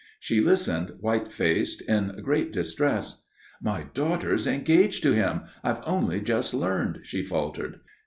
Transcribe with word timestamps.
She 0.19 0.41
listened 0.41 0.93
white 0.99 1.31
faced, 1.31 1.83
in 1.83 2.23
great 2.23 2.51
distress. 2.51 3.21
"My 3.61 3.83
daughter's 3.93 4.47
engaged 4.47 5.03
to 5.03 5.11
him. 5.13 5.41
I've 5.63 5.83
only 5.85 6.21
just 6.21 6.55
learned," 6.55 7.01
she 7.03 7.21
faltered. 7.21 7.81